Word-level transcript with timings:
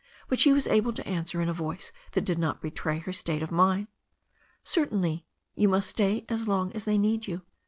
But 0.27 0.39
she 0.39 0.51
was 0.51 0.65
able 0.65 0.93
to 0.93 1.07
answer 1.07 1.41
in 1.41 1.47
a 1.47 1.53
voice 1.53 1.91
that 2.13 2.25
did 2.25 2.39
not 2.39 2.59
betray 2.59 2.97
her 2.97 3.13
state 3.13 3.43
of 3.43 3.51
mind: 3.51 3.85
"Certainly. 4.63 5.27
You 5.53 5.69
must 5.69 5.89
stay 5.91 6.25
as 6.27 6.47
long 6.47 6.71
as 6.73 6.85
they 6.85 6.97
need 6.97 7.27
you." 7.27 7.43